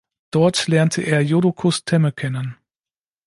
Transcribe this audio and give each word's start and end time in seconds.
Dort 0.31 0.67
lernte 0.67 1.03
er 1.03 1.21
Jodocus 1.23 1.85
Temme 1.85 2.11
kennen. 2.11 2.57